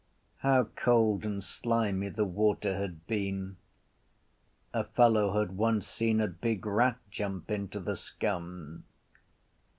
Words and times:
How 0.37 0.63
cold 0.63 1.25
and 1.25 1.43
slimy 1.43 2.09
the 2.09 2.25
water 2.25 2.75
had 2.75 3.05
been! 3.05 3.57
A 4.73 4.83
fellow 4.85 5.39
had 5.39 5.55
once 5.55 5.85
seen 5.87 6.19
a 6.19 6.27
big 6.27 6.65
rat 6.65 6.97
jump 7.11 7.51
into 7.51 7.79
the 7.79 7.95
scum. 7.95 8.85